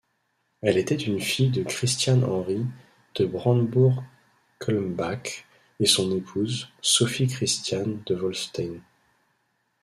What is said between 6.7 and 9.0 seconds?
Sophie-Christiane de Wolfstein.